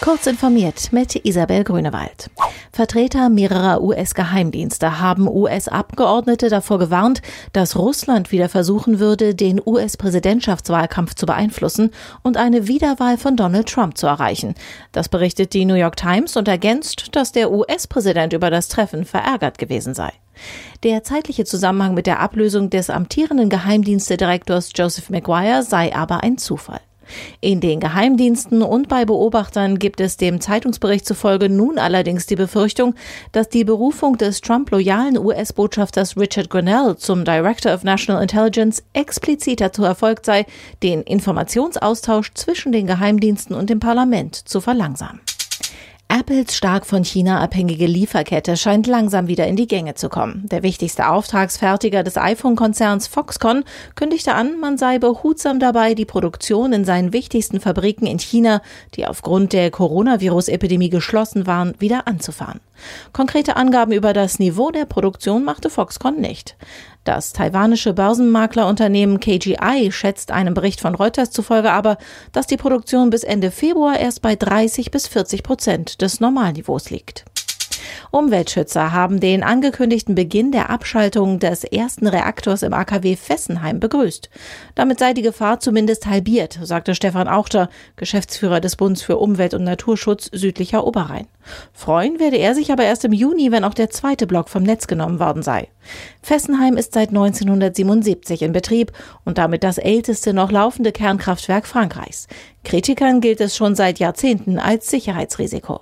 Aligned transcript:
Kurz 0.00 0.26
informiert 0.26 0.92
mit 0.92 1.26
Isabel 1.26 1.62
Grünewald. 1.62 2.30
Vertreter 2.72 3.28
mehrerer 3.28 3.82
US-Geheimdienste 3.82 4.98
haben 4.98 5.28
US-Abgeordnete 5.28 6.48
davor 6.48 6.78
gewarnt, 6.78 7.20
dass 7.52 7.76
Russland 7.76 8.32
wieder 8.32 8.48
versuchen 8.48 8.98
würde, 8.98 9.34
den 9.34 9.60
US-Präsidentschaftswahlkampf 9.64 11.14
zu 11.16 11.26
beeinflussen 11.26 11.90
und 12.22 12.38
eine 12.38 12.66
Wiederwahl 12.66 13.18
von 13.18 13.36
Donald 13.36 13.68
Trump 13.68 13.98
zu 13.98 14.06
erreichen. 14.06 14.54
Das 14.92 15.10
berichtet 15.10 15.52
die 15.52 15.66
New 15.66 15.74
York 15.74 15.96
Times 15.96 16.34
und 16.38 16.48
ergänzt, 16.48 17.14
dass 17.14 17.32
der 17.32 17.52
US-Präsident 17.52 18.32
über 18.32 18.48
das 18.48 18.68
Treffen 18.68 19.04
verärgert 19.04 19.58
gewesen 19.58 19.92
sei. 19.92 20.12
Der 20.82 21.04
zeitliche 21.04 21.44
Zusammenhang 21.44 21.92
mit 21.92 22.06
der 22.06 22.20
Ablösung 22.20 22.70
des 22.70 22.88
amtierenden 22.88 23.50
Geheimdienstedirektors 23.50 24.70
Joseph 24.74 25.10
Maguire 25.10 25.62
sei 25.62 25.94
aber 25.94 26.22
ein 26.22 26.38
Zufall. 26.38 26.80
In 27.40 27.60
den 27.60 27.80
Geheimdiensten 27.80 28.62
und 28.62 28.88
bei 28.88 29.04
Beobachtern 29.04 29.78
gibt 29.78 30.00
es 30.00 30.16
dem 30.16 30.40
Zeitungsbericht 30.40 31.06
zufolge 31.06 31.48
nun 31.48 31.78
allerdings 31.78 32.26
die 32.26 32.36
Befürchtung, 32.36 32.94
dass 33.32 33.48
die 33.48 33.64
Berufung 33.64 34.18
des 34.18 34.40
Trump-loyalen 34.40 35.18
US-Botschafters 35.18 36.16
Richard 36.16 36.50
Grinnell 36.50 36.96
zum 36.96 37.24
Director 37.24 37.74
of 37.74 37.84
National 37.84 38.22
Intelligence 38.22 38.82
explizit 38.92 39.60
dazu 39.60 39.84
erfolgt 39.84 40.26
sei, 40.26 40.46
den 40.82 41.02
Informationsaustausch 41.02 42.32
zwischen 42.34 42.72
den 42.72 42.86
Geheimdiensten 42.86 43.54
und 43.54 43.70
dem 43.70 43.80
Parlament 43.80 44.34
zu 44.34 44.60
verlangsamen. 44.60 45.20
Apples 46.12 46.56
stark 46.56 46.86
von 46.86 47.04
China 47.04 47.38
abhängige 47.38 47.86
Lieferkette 47.86 48.56
scheint 48.56 48.88
langsam 48.88 49.28
wieder 49.28 49.46
in 49.46 49.54
die 49.54 49.68
Gänge 49.68 49.94
zu 49.94 50.08
kommen. 50.08 50.44
Der 50.50 50.64
wichtigste 50.64 51.08
Auftragsfertiger 51.08 52.02
des 52.02 52.16
iPhone-Konzerns 52.16 53.06
Foxconn 53.06 53.62
kündigte 53.94 54.34
an, 54.34 54.58
man 54.58 54.76
sei 54.76 54.98
behutsam 54.98 55.60
dabei, 55.60 55.94
die 55.94 56.04
Produktion 56.04 56.72
in 56.72 56.84
seinen 56.84 57.12
wichtigsten 57.12 57.60
Fabriken 57.60 58.06
in 58.06 58.18
China, 58.18 58.60
die 58.96 59.06
aufgrund 59.06 59.52
der 59.52 59.70
Coronavirus-Epidemie 59.70 60.90
geschlossen 60.90 61.46
waren, 61.46 61.74
wieder 61.78 62.08
anzufahren. 62.08 62.58
Konkrete 63.12 63.56
Angaben 63.56 63.92
über 63.92 64.12
das 64.12 64.38
Niveau 64.38 64.70
der 64.70 64.84
Produktion 64.84 65.44
machte 65.44 65.70
Foxconn 65.70 66.20
nicht. 66.20 66.56
Das 67.04 67.32
taiwanische 67.32 67.94
Börsenmaklerunternehmen 67.94 69.20
KGI 69.20 69.90
schätzt 69.90 70.30
einem 70.30 70.54
Bericht 70.54 70.80
von 70.80 70.94
Reuters 70.94 71.30
zufolge 71.30 71.72
aber, 71.72 71.96
dass 72.32 72.46
die 72.46 72.58
Produktion 72.58 73.10
bis 73.10 73.24
Ende 73.24 73.50
Februar 73.50 73.98
erst 73.98 74.20
bei 74.20 74.36
30 74.36 74.90
bis 74.90 75.06
40 75.08 75.42
Prozent 75.42 76.02
des 76.02 76.20
Normalniveaus 76.20 76.90
liegt. 76.90 77.24
Umweltschützer 78.12 78.92
haben 78.92 79.20
den 79.20 79.44
angekündigten 79.44 80.16
Beginn 80.16 80.50
der 80.50 80.68
Abschaltung 80.68 81.38
des 81.38 81.62
ersten 81.62 82.08
Reaktors 82.08 82.64
im 82.64 82.72
AKW 82.72 83.14
Fessenheim 83.14 83.78
begrüßt. 83.78 84.30
Damit 84.74 84.98
sei 84.98 85.14
die 85.14 85.22
Gefahr 85.22 85.60
zumindest 85.60 86.06
halbiert, 86.06 86.58
sagte 86.60 86.96
Stefan 86.96 87.28
Auchter, 87.28 87.68
Geschäftsführer 87.94 88.60
des 88.60 88.74
Bundes 88.74 89.02
für 89.02 89.18
Umwelt 89.18 89.54
und 89.54 89.62
Naturschutz 89.62 90.28
südlicher 90.32 90.84
Oberrhein. 90.84 91.28
Freuen 91.72 92.18
werde 92.18 92.36
er 92.36 92.56
sich 92.56 92.72
aber 92.72 92.82
erst 92.82 93.04
im 93.04 93.12
Juni, 93.12 93.52
wenn 93.52 93.64
auch 93.64 93.74
der 93.74 93.90
zweite 93.90 94.26
Block 94.26 94.48
vom 94.48 94.64
Netz 94.64 94.88
genommen 94.88 95.20
worden 95.20 95.42
sei. 95.42 95.68
Fessenheim 96.20 96.76
ist 96.76 96.94
seit 96.94 97.10
1977 97.10 98.42
in 98.42 98.52
Betrieb 98.52 98.92
und 99.24 99.38
damit 99.38 99.62
das 99.62 99.78
älteste 99.78 100.32
noch 100.32 100.50
laufende 100.50 100.90
Kernkraftwerk 100.90 101.64
Frankreichs. 101.64 102.26
Kritikern 102.64 103.20
gilt 103.20 103.40
es 103.40 103.56
schon 103.56 103.76
seit 103.76 104.00
Jahrzehnten 104.00 104.58
als 104.58 104.90
Sicherheitsrisiko. 104.90 105.80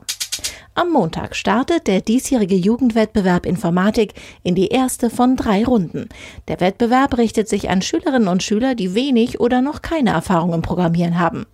Am 0.79 0.93
Montag 0.93 1.35
startet 1.35 1.89
der 1.89 2.01
diesjährige 2.01 2.55
Jugendwettbewerb 2.55 3.47
Informatik 3.47 4.15
in 4.45 4.55
die 4.55 4.69
erste 4.69 5.11
von 5.11 5.35
drei 5.35 5.65
Runden. 5.65 6.09
Der 6.47 6.61
Wettbewerb 6.61 7.19
richtet 7.19 7.49
sich 7.49 7.69
an 7.69 7.83
Schülerinnen 7.83 8.29
und 8.29 8.45
Schüler, 8.45 8.77
die 8.77 8.95
wenig 8.95 9.41
oder 9.41 9.61
noch 9.61 9.83
keine 9.83 10.11
Erfahrung 10.11 10.53
im 10.53 10.63
Programmieren 10.63 11.19
haben. 11.19 11.47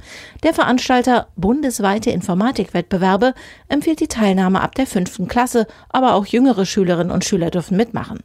Der 0.42 0.52
Veranstalter 0.52 1.28
bundesweite 1.36 2.10
Informatikwettbewerbe 2.10 3.32
empfiehlt 3.68 4.00
die 4.00 4.08
Teilnahme 4.08 4.60
ab 4.60 4.74
der 4.74 4.86
fünften 4.86 5.26
Klasse, 5.26 5.66
aber 5.88 6.12
auch 6.12 6.26
jüngere 6.26 6.66
Schülerinnen 6.66 7.10
und 7.10 7.24
Schüler 7.24 7.50
dürfen 7.50 7.78
mitmachen. 7.78 8.18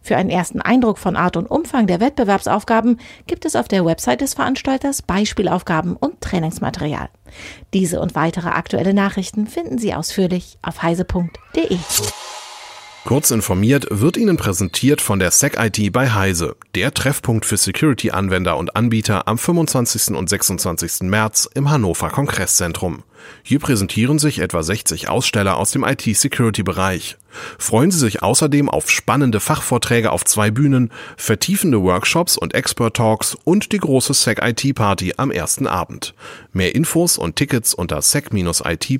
Für 0.00 0.16
einen 0.16 0.30
ersten 0.30 0.60
Eindruck 0.60 0.98
von 0.98 1.16
Art 1.16 1.36
und 1.36 1.50
Umfang 1.50 1.86
der 1.86 2.00
Wettbewerbsaufgaben 2.00 2.98
gibt 3.26 3.44
es 3.44 3.56
auf 3.56 3.68
der 3.68 3.84
Website 3.84 4.20
des 4.20 4.34
Veranstalters 4.34 5.02
Beispielaufgaben 5.02 5.96
und 5.96 6.20
Trainingsmaterial. 6.20 7.08
Diese 7.72 8.00
und 8.00 8.14
weitere 8.14 8.48
aktuelle 8.48 8.94
Nachrichten 8.94 9.46
finden 9.46 9.78
Sie 9.78 9.94
ausführlich 9.94 10.58
auf 10.62 10.82
heise.de. 10.82 11.78
Kurz 13.04 13.32
informiert 13.32 13.88
wird 13.90 14.16
Ihnen 14.16 14.36
präsentiert 14.36 15.00
von 15.00 15.18
der 15.18 15.32
SecIT 15.32 15.90
bei 15.92 16.10
Heise, 16.10 16.54
der 16.76 16.94
Treffpunkt 16.94 17.44
für 17.44 17.56
Security-Anwender 17.56 18.56
und 18.56 18.76
Anbieter 18.76 19.26
am 19.26 19.38
25. 19.38 20.14
und 20.14 20.28
26. 20.28 21.02
März 21.02 21.48
im 21.52 21.68
Hannover 21.68 22.10
Kongress-Zentrum. 22.10 23.02
Hier 23.42 23.58
präsentieren 23.58 24.20
sich 24.20 24.38
etwa 24.38 24.62
60 24.62 25.08
Aussteller 25.08 25.56
aus 25.56 25.72
dem 25.72 25.82
IT-Security-Bereich. 25.82 27.16
Freuen 27.58 27.90
Sie 27.90 27.98
sich 27.98 28.22
außerdem 28.22 28.68
auf 28.68 28.88
spannende 28.88 29.40
Fachvorträge 29.40 30.12
auf 30.12 30.24
zwei 30.24 30.52
Bühnen, 30.52 30.92
vertiefende 31.16 31.82
Workshops 31.82 32.38
und 32.38 32.54
Expert-Talks 32.54 33.36
und 33.42 33.72
die 33.72 33.78
große 33.78 34.14
SecIT-Party 34.14 35.14
am 35.16 35.32
ersten 35.32 35.66
Abend. 35.66 36.14
Mehr 36.52 36.76
Infos 36.76 37.18
und 37.18 37.34
Tickets 37.34 37.74
unter 37.74 38.00
sec-it.heise.de. 38.00 38.92